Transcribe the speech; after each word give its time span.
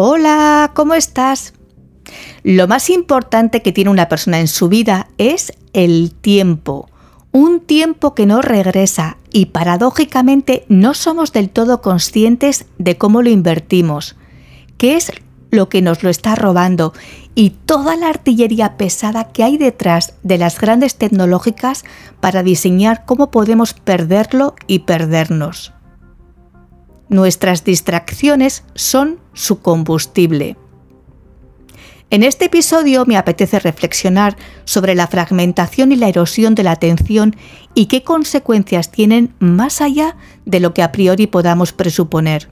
Hola, 0.00 0.70
¿cómo 0.76 0.94
estás? 0.94 1.54
Lo 2.44 2.68
más 2.68 2.88
importante 2.88 3.62
que 3.62 3.72
tiene 3.72 3.90
una 3.90 4.08
persona 4.08 4.38
en 4.38 4.46
su 4.46 4.68
vida 4.68 5.08
es 5.18 5.52
el 5.72 6.12
tiempo. 6.14 6.88
Un 7.32 7.58
tiempo 7.58 8.14
que 8.14 8.24
no 8.24 8.40
regresa 8.40 9.16
y 9.32 9.46
paradójicamente 9.46 10.64
no 10.68 10.94
somos 10.94 11.32
del 11.32 11.50
todo 11.50 11.82
conscientes 11.82 12.66
de 12.78 12.96
cómo 12.96 13.22
lo 13.22 13.30
invertimos, 13.30 14.14
qué 14.76 14.94
es 14.94 15.10
lo 15.50 15.68
que 15.68 15.82
nos 15.82 16.04
lo 16.04 16.10
está 16.10 16.36
robando 16.36 16.92
y 17.34 17.50
toda 17.50 17.96
la 17.96 18.08
artillería 18.08 18.76
pesada 18.76 19.32
que 19.32 19.42
hay 19.42 19.58
detrás 19.58 20.14
de 20.22 20.38
las 20.38 20.60
grandes 20.60 20.94
tecnológicas 20.94 21.84
para 22.20 22.44
diseñar 22.44 23.04
cómo 23.04 23.32
podemos 23.32 23.74
perderlo 23.74 24.54
y 24.68 24.78
perdernos. 24.78 25.72
Nuestras 27.08 27.64
distracciones 27.64 28.64
son 28.74 29.18
su 29.32 29.60
combustible. 29.60 30.56
En 32.10 32.22
este 32.22 32.46
episodio 32.46 33.04
me 33.04 33.18
apetece 33.18 33.58
reflexionar 33.58 34.36
sobre 34.64 34.94
la 34.94 35.06
fragmentación 35.06 35.92
y 35.92 35.96
la 35.96 36.08
erosión 36.08 36.54
de 36.54 36.62
la 36.62 36.72
atención 36.72 37.36
y 37.74 37.86
qué 37.86 38.02
consecuencias 38.02 38.90
tienen 38.90 39.34
más 39.40 39.82
allá 39.82 40.16
de 40.46 40.60
lo 40.60 40.72
que 40.72 40.82
a 40.82 40.90
priori 40.90 41.26
podamos 41.26 41.72
presuponer. 41.72 42.50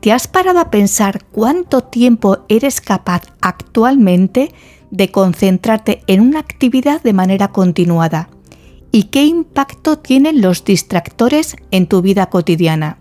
¿Te 0.00 0.12
has 0.12 0.26
parado 0.26 0.58
a 0.58 0.70
pensar 0.70 1.24
cuánto 1.30 1.84
tiempo 1.84 2.44
eres 2.48 2.80
capaz 2.80 3.22
actualmente 3.40 4.52
de 4.90 5.10
concentrarte 5.10 6.02
en 6.06 6.20
una 6.20 6.40
actividad 6.40 7.02
de 7.02 7.12
manera 7.12 7.48
continuada? 7.48 8.28
Y 8.92 9.04
qué 9.04 9.24
impacto 9.24 9.98
tienen 9.98 10.42
los 10.42 10.64
distractores 10.64 11.56
en 11.70 11.86
tu 11.86 12.02
vida 12.02 12.26
cotidiana. 12.26 12.98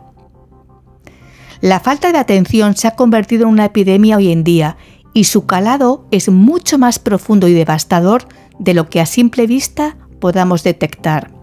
La 1.60 1.80
falta 1.80 2.12
de 2.12 2.18
atención 2.18 2.76
se 2.76 2.88
ha 2.88 2.96
convertido 2.96 3.44
en 3.44 3.50
una 3.50 3.66
epidemia 3.66 4.18
hoy 4.18 4.32
en 4.32 4.44
día 4.44 4.78
y 5.14 5.26
su 5.26 5.46
calado 5.46 6.08
es 6.10 6.30
mucho 6.30 6.80
más 6.80 6.98
profundo 6.98 7.48
y 7.48 7.54
devastador 7.54 8.28
de 8.58 8.74
lo 8.74 8.90
que 8.90 9.02
a 9.02 9.06
simple 9.06 9.46
vista 9.46 9.98
podamos 10.20 10.64
detectar. 10.64 11.41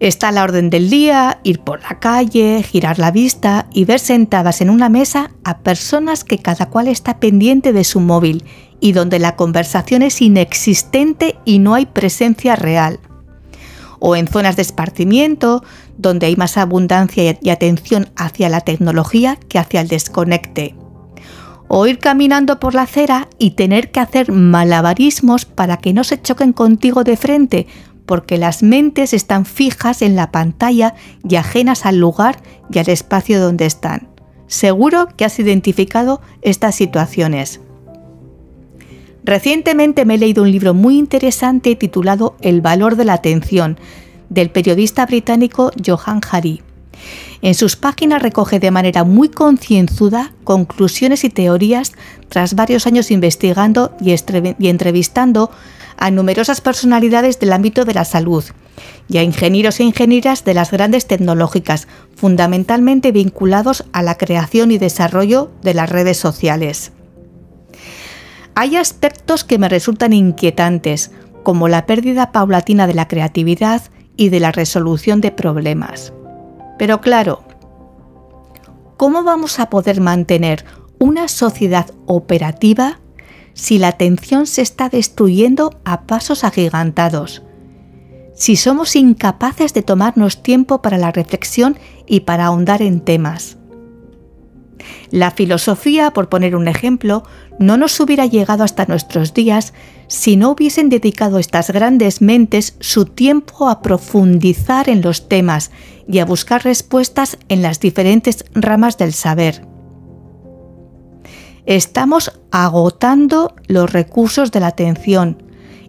Está 0.00 0.28
a 0.28 0.32
la 0.32 0.44
orden 0.44 0.70
del 0.70 0.90
día 0.90 1.40
ir 1.42 1.58
por 1.58 1.82
la 1.82 1.98
calle, 1.98 2.62
girar 2.62 3.00
la 3.00 3.10
vista 3.10 3.66
y 3.72 3.84
ver 3.84 3.98
sentadas 3.98 4.60
en 4.60 4.70
una 4.70 4.88
mesa 4.88 5.32
a 5.42 5.58
personas 5.58 6.22
que 6.22 6.38
cada 6.38 6.66
cual 6.66 6.86
está 6.86 7.18
pendiente 7.18 7.72
de 7.72 7.82
su 7.82 7.98
móvil 7.98 8.44
y 8.78 8.92
donde 8.92 9.18
la 9.18 9.34
conversación 9.34 10.02
es 10.02 10.22
inexistente 10.22 11.36
y 11.44 11.58
no 11.58 11.74
hay 11.74 11.86
presencia 11.86 12.54
real. 12.54 13.00
O 13.98 14.14
en 14.14 14.28
zonas 14.28 14.54
de 14.54 14.62
esparcimiento, 14.62 15.64
donde 15.96 16.26
hay 16.26 16.36
más 16.36 16.56
abundancia 16.56 17.36
y 17.42 17.50
atención 17.50 18.08
hacia 18.14 18.48
la 18.48 18.60
tecnología 18.60 19.36
que 19.48 19.58
hacia 19.58 19.80
el 19.80 19.88
desconecte. 19.88 20.76
O 21.66 21.88
ir 21.88 21.98
caminando 21.98 22.60
por 22.60 22.74
la 22.74 22.82
acera 22.82 23.28
y 23.38 23.50
tener 23.50 23.90
que 23.90 23.98
hacer 23.98 24.30
malabarismos 24.30 25.44
para 25.44 25.78
que 25.78 25.92
no 25.92 26.04
se 26.04 26.22
choquen 26.22 26.52
contigo 26.52 27.02
de 27.02 27.16
frente, 27.16 27.66
porque 28.08 28.38
las 28.38 28.62
mentes 28.62 29.12
están 29.12 29.44
fijas 29.44 30.00
en 30.00 30.16
la 30.16 30.32
pantalla 30.32 30.94
y 31.28 31.36
ajenas 31.36 31.84
al 31.84 31.98
lugar 31.98 32.38
y 32.72 32.78
al 32.78 32.88
espacio 32.88 33.38
donde 33.38 33.66
están. 33.66 34.08
Seguro 34.46 35.08
que 35.14 35.26
has 35.26 35.38
identificado 35.38 36.22
estas 36.40 36.74
situaciones. 36.74 37.60
Recientemente 39.24 40.06
me 40.06 40.14
he 40.14 40.18
leído 40.18 40.42
un 40.42 40.50
libro 40.50 40.72
muy 40.72 40.96
interesante 40.96 41.76
titulado 41.76 42.34
El 42.40 42.62
valor 42.62 42.96
de 42.96 43.04
la 43.04 43.12
atención, 43.12 43.78
del 44.30 44.50
periodista 44.50 45.04
británico 45.04 45.70
Johan 45.86 46.22
Hari. 46.32 46.62
En 47.40 47.54
sus 47.54 47.76
páginas 47.76 48.22
recoge 48.22 48.58
de 48.58 48.70
manera 48.70 49.04
muy 49.04 49.28
concienzuda 49.28 50.32
conclusiones 50.44 51.22
y 51.24 51.30
teorías 51.30 51.92
tras 52.28 52.54
varios 52.54 52.86
años 52.86 53.10
investigando 53.10 53.96
y, 54.00 54.14
entrevistando 54.68 55.50
a 55.96 56.10
numerosas 56.10 56.60
personalidades 56.60 57.38
del 57.38 57.52
ámbito 57.52 57.84
de 57.84 57.94
la 57.94 58.04
salud 58.04 58.44
y 59.08 59.18
a 59.18 59.22
ingenieros 59.22 59.80
e 59.80 59.84
ingenieras 59.84 60.44
de 60.44 60.54
las 60.54 60.70
grandes 60.70 61.06
tecnológicas, 61.06 61.88
fundamentalmente 62.14 63.12
vinculados 63.12 63.84
a 63.92 64.02
la 64.02 64.16
creación 64.16 64.70
y 64.70 64.78
desarrollo 64.78 65.50
de 65.62 65.74
las 65.74 65.88
redes 65.88 66.16
sociales. 66.16 66.92
Hay 68.54 68.76
aspectos 68.76 69.44
que 69.44 69.58
me 69.58 69.68
resultan 69.68 70.12
inquietantes, 70.12 71.12
como 71.44 71.68
la 71.68 71.86
pérdida 71.86 72.32
paulatina 72.32 72.86
de 72.86 72.94
la 72.94 73.08
creatividad 73.08 73.82
y 74.16 74.28
de 74.28 74.40
la 74.40 74.52
resolución 74.52 75.20
de 75.20 75.30
problemas. 75.30 76.12
Pero 76.78 77.00
claro, 77.00 77.42
¿cómo 78.96 79.24
vamos 79.24 79.58
a 79.58 79.68
poder 79.68 80.00
mantener 80.00 80.64
una 80.98 81.28
sociedad 81.28 81.90
operativa 82.06 83.00
si 83.52 83.78
la 83.78 83.88
atención 83.88 84.46
se 84.46 84.62
está 84.62 84.88
destruyendo 84.88 85.78
a 85.84 86.02
pasos 86.02 86.44
agigantados? 86.44 87.42
Si 88.34 88.54
somos 88.54 88.94
incapaces 88.94 89.74
de 89.74 89.82
tomarnos 89.82 90.42
tiempo 90.42 90.80
para 90.80 90.96
la 90.96 91.10
reflexión 91.10 91.76
y 92.06 92.20
para 92.20 92.46
ahondar 92.46 92.82
en 92.82 93.00
temas. 93.00 93.57
La 95.10 95.30
filosofía, 95.30 96.10
por 96.10 96.28
poner 96.28 96.54
un 96.56 96.68
ejemplo, 96.68 97.24
no 97.58 97.76
nos 97.76 97.98
hubiera 98.00 98.26
llegado 98.26 98.64
hasta 98.64 98.86
nuestros 98.86 99.34
días 99.34 99.74
si 100.06 100.36
no 100.36 100.50
hubiesen 100.50 100.88
dedicado 100.88 101.38
estas 101.38 101.70
grandes 101.70 102.22
mentes 102.22 102.76
su 102.80 103.04
tiempo 103.04 103.68
a 103.68 103.82
profundizar 103.82 104.88
en 104.88 105.02
los 105.02 105.28
temas 105.28 105.70
y 106.06 106.18
a 106.20 106.24
buscar 106.24 106.64
respuestas 106.64 107.38
en 107.48 107.62
las 107.62 107.80
diferentes 107.80 108.44
ramas 108.54 108.96
del 108.96 109.12
saber. 109.12 109.66
Estamos 111.66 112.32
agotando 112.50 113.54
los 113.66 113.92
recursos 113.92 114.50
de 114.52 114.60
la 114.60 114.68
atención 114.68 115.42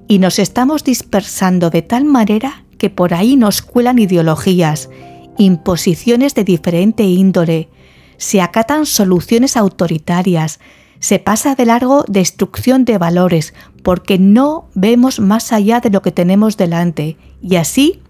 y 0.09 0.19
nos 0.19 0.39
estamos 0.39 0.83
dispersando 0.83 1.69
de 1.69 1.81
tal 1.81 2.03
manera 2.03 2.65
que 2.77 2.89
por 2.89 3.13
ahí 3.13 3.37
nos 3.37 3.61
cuelan 3.61 3.99
ideologías, 3.99 4.89
imposiciones 5.37 6.35
de 6.35 6.43
diferente 6.43 7.03
índole, 7.03 7.69
se 8.19 8.41
acatan 8.41 8.85
soluciones 8.85 9.57
autoritarias, 9.57 10.59
se 10.99 11.17
pasa 11.19 11.55
de 11.55 11.65
largo 11.65 12.03
destrucción 12.07 12.83
de 12.83 12.97
valores, 12.97 13.53
porque 13.81 14.19
no 14.19 14.67
vemos 14.75 15.21
más 15.21 15.53
allá 15.53 15.79
de 15.79 15.89
lo 15.89 16.01
que 16.01 16.11
tenemos 16.11 16.57
delante, 16.57 17.17
y 17.41 17.55
así 17.55 18.01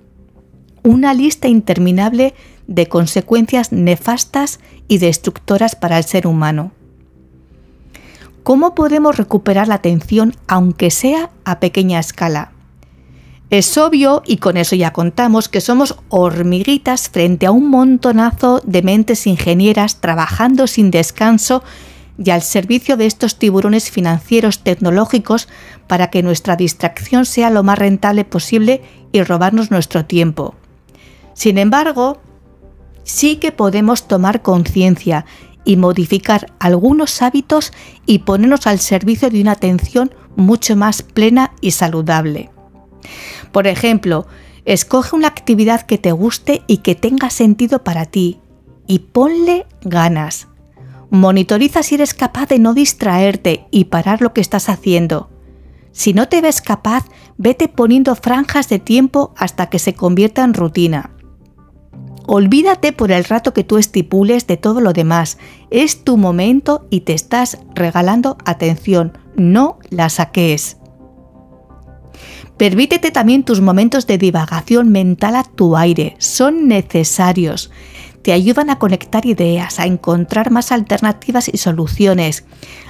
una 0.84 1.14
lista 1.14 1.48
interminable 1.48 2.34
de 2.68 2.88
consecuencias 2.88 3.72
nefastas 3.72 4.60
y 4.88 4.98
destructoras 4.98 5.76
para 5.76 5.98
el 6.00 6.04
ser 6.04 6.26
humano. 6.26 6.72
¿Cómo 8.42 8.74
podemos 8.74 9.18
recuperar 9.18 9.68
la 9.68 9.76
atención 9.76 10.36
aunque 10.48 10.90
sea 10.90 11.30
a 11.46 11.60
pequeña 11.60 12.00
escala? 12.00 12.52
Es 13.50 13.80
obvio, 13.80 14.22
y 14.28 14.38
con 14.38 14.58
eso 14.58 14.76
ya 14.76 14.94
contamos, 14.94 15.50
que 15.50 15.60
somos 15.60 15.96
hormiguitas 16.10 17.10
frente 17.10 17.48
a 17.48 17.52
un 17.52 17.70
montonazo 17.70 18.62
de 18.64 18.84
mentes 18.84 19.26
ingenieras 19.26 20.02
trabajando 20.02 20.68
sin 20.68 20.92
descanso 20.92 21.64
y 22.24 22.30
al 22.30 22.44
servicio 22.44 22.96
de 22.96 23.08
estos 23.08 23.40
tiburones 23.40 23.90
financieros 23.90 24.60
tecnológicos 24.60 25.48
para 25.88 26.12
que 26.12 26.22
nuestra 26.22 26.58
distracción 26.58 27.26
sea 27.26 27.50
lo 27.50 27.64
más 27.64 27.80
rentable 27.80 28.24
posible 28.24 28.84
y 29.12 29.24
robarnos 29.24 29.72
nuestro 29.72 30.06
tiempo. 30.06 30.54
Sin 31.34 31.58
embargo, 31.58 32.20
sí 33.04 33.38
que 33.38 33.52
podemos 33.52 34.08
tomar 34.08 34.44
conciencia 34.44 35.26
y 35.66 35.76
modificar 35.76 36.54
algunos 36.60 37.22
hábitos 37.24 37.74
y 38.06 38.20
ponernos 38.20 38.68
al 38.68 38.80
servicio 38.80 39.32
de 39.32 39.42
una 39.42 39.54
atención 39.54 40.14
mucho 40.36 40.76
más 40.76 41.02
plena 41.02 41.52
y 41.62 41.72
saludable. 41.72 42.52
Por 43.52 43.68
ejemplo, 43.68 44.28
escoge 44.66 45.16
una 45.16 45.28
actividad 45.28 45.82
que 45.82 45.98
te 45.98 46.12
guste 46.12 46.64
y 46.68 46.78
que 46.78 46.96
tenga 46.96 47.30
sentido 47.30 47.84
para 47.84 48.06
ti 48.06 48.40
y 48.88 49.00
ponle 49.00 49.66
ganas. 49.82 50.48
Monitoriza 51.10 51.84
si 51.84 51.96
eres 51.96 52.14
capaz 52.14 52.48
de 52.48 52.60
no 52.60 52.74
distraerte 52.74 53.66
y 53.72 53.86
parar 53.86 54.22
lo 54.22 54.34
que 54.34 54.42
estás 54.42 54.70
haciendo. 54.70 55.30
Si 55.92 56.14
no 56.14 56.28
te 56.28 56.42
ves 56.42 56.62
capaz, 56.62 57.06
vete 57.38 57.68
poniendo 57.68 58.16
franjas 58.16 58.70
de 58.70 58.80
tiempo 58.80 59.34
hasta 59.38 59.70
que 59.70 59.80
se 59.80 59.94
convierta 59.94 60.44
en 60.44 60.54
rutina. 60.54 61.12
Olvídate 62.28 62.94
por 62.94 63.12
el 63.12 63.24
rato 63.24 63.54
que 63.54 63.64
tú 63.64 63.80
estipules 63.80 64.46
de 64.46 64.56
todo 64.56 64.82
lo 64.82 64.94
demás. 64.94 65.40
Es 65.72 66.04
tu 66.04 66.16
momento 66.16 66.86
y 66.92 67.02
te 67.02 67.14
estás 67.14 67.58
regalando 67.74 68.38
atención, 68.46 69.18
no 69.36 69.80
la 69.90 70.10
saques. 70.10 70.79
Permítete 72.60 73.12
también 73.12 73.44
tus 73.46 73.62
momentos 73.62 74.06
de 74.06 74.18
divagación 74.18 74.90
mental 74.90 75.38
a 75.38 75.46
tu 75.46 75.78
aire, 75.78 76.18
son 76.18 76.68
necesarios. 76.68 77.72
Te 78.22 78.34
ayudan 78.34 78.70
a 78.70 78.78
conectar 78.78 79.26
ideas, 79.26 79.80
a 79.80 79.86
encontrar 79.86 80.52
más 80.52 80.74
alternativas 80.74 81.48
y 81.48 81.56
soluciones, 81.56 82.44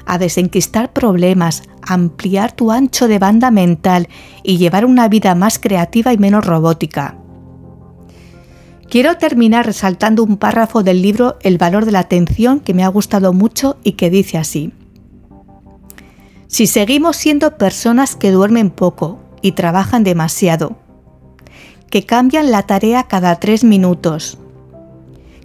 a 0.08 0.18
desenquistar 0.18 0.92
problemas, 0.92 1.62
ampliar 1.84 2.52
tu 2.52 2.72
ancho 2.72 3.08
de 3.08 3.20
banda 3.20 3.52
mental 3.52 4.10
y 4.42 4.58
llevar 4.58 4.86
una 4.86 5.08
vida 5.08 5.36
más 5.36 5.60
creativa 5.60 6.14
y 6.14 6.18
menos 6.18 6.44
robótica. 6.44 7.16
Quiero 8.90 9.18
terminar 9.18 9.68
resaltando 9.68 10.24
un 10.24 10.38
párrafo 10.38 10.82
del 10.82 11.04
libro 11.04 11.38
El 11.44 11.60
valor 11.60 11.86
de 11.86 11.92
la 11.92 12.00
atención 12.00 12.60
que 12.60 12.74
me 12.74 12.84
ha 12.84 12.88
gustado 12.88 13.34
mucho 13.34 13.78
y 13.84 13.92
que 13.92 14.10
dice 14.10 14.40
así. 14.40 14.74
Si 16.48 16.66
seguimos 16.66 17.18
siendo 17.18 17.56
personas 17.60 18.16
que 18.16 18.32
duermen 18.32 18.72
poco 18.72 19.29
y 19.42 19.54
trabajan 19.54 20.04
demasiado, 20.04 20.78
que 21.90 22.06
cambian 22.06 22.52
la 22.52 22.64
tarea 22.64 23.04
cada 23.04 23.36
tres 23.40 23.64
minutos, 23.64 24.38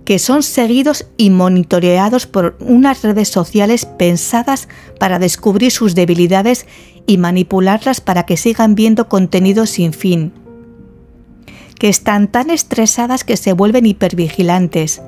que 0.05 0.19
son 0.19 0.43
seguidos 0.43 1.06
y 1.17 1.31
monitoreados 1.31 2.26
por 2.26 2.56
unas 2.61 3.02
redes 3.02 3.29
sociales 3.29 3.87
pensadas 3.87 4.69
para 5.00 5.19
descubrir 5.19 5.70
sus 5.70 5.94
debilidades 5.94 6.67
y 7.06 7.19
manipularlas 7.19 8.00
para 8.00 8.25
que 8.26 8.37
sigan 8.37 8.75
viendo 8.75 9.08
contenido 9.08 9.67
sin 9.67 9.93
fin, 9.93 10.32
que 11.79 11.88
están 11.88 12.29
tan 12.29 12.50
estresadas 12.50 13.25
que 13.25 13.37
se 13.37 13.52
vuelven 13.52 13.87
hipervigilantes, 13.87 15.02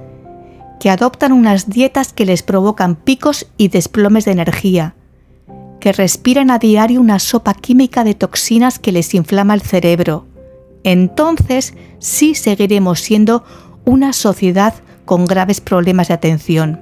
que 0.80 0.90
adoptan 0.90 1.32
unas 1.32 1.68
dietas 1.68 2.12
que 2.12 2.26
les 2.26 2.42
provocan 2.42 2.96
picos 2.96 3.46
y 3.56 3.68
desplomes 3.68 4.24
de 4.24 4.32
energía, 4.32 4.94
que 5.86 5.92
respiran 5.92 6.50
a 6.50 6.58
diario 6.58 7.00
una 7.00 7.20
sopa 7.20 7.54
química 7.54 8.02
de 8.02 8.16
toxinas 8.16 8.80
que 8.80 8.90
les 8.90 9.14
inflama 9.14 9.54
el 9.54 9.60
cerebro, 9.60 10.26
entonces 10.82 11.74
sí 12.00 12.34
seguiremos 12.34 12.98
siendo 12.98 13.44
una 13.84 14.12
sociedad 14.12 14.74
con 15.04 15.26
graves 15.26 15.60
problemas 15.60 16.08
de 16.08 16.14
atención. 16.14 16.80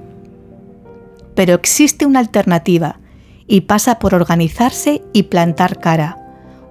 Pero 1.35 1.53
existe 1.53 2.07
una 2.07 2.19
alternativa 2.19 2.99
y 3.47 3.61
pasa 3.61 3.99
por 3.99 4.15
organizarse 4.15 5.03
y 5.13 5.25
plantar 5.25 5.81
cara, 5.81 6.17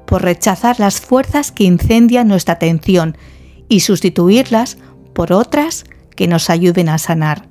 por 0.08 0.24
rechazar 0.24 0.80
las 0.80 1.02
fuerzas 1.02 1.52
que 1.52 1.66
incendian 1.66 2.28
nuestra 2.28 2.56
atención 2.56 3.16
y 3.70 3.82
sustituirlas 3.82 4.80
por 5.14 5.34
otras 5.34 5.84
que 6.16 6.28
nos 6.28 6.50
ayuden 6.50 6.90
a 6.90 6.98
sanar. 6.98 7.48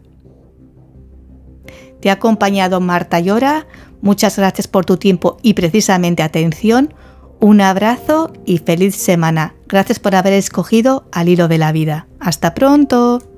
Te 2.01 2.11
ha 2.11 2.15
acompañado 2.15 2.81
Marta 2.81 3.21
Llora, 3.21 3.69
muchas 4.03 4.37
gracias 4.37 4.69
por 4.69 4.85
tu 4.85 4.99
tiempo 4.99 5.39
y 5.41 5.55
precisamente 5.55 6.23
atención, 6.23 6.93
un 7.41 7.61
abrazo 7.61 8.33
y 8.45 8.59
feliz 8.59 8.95
semana. 8.95 9.55
Gracias 9.67 9.99
por 9.99 10.15
haber 10.15 10.35
escogido 10.35 11.07
al 11.11 11.29
hilo 11.29 11.49
de 11.49 11.59
la 11.59 11.73
vida. 11.73 12.07
Hasta 12.21 12.55
pronto. 12.55 13.32